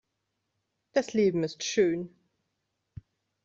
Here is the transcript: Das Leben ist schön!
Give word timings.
Das 0.93 1.13
Leben 1.13 1.43
ist 1.43 1.63
schön! 1.63 2.09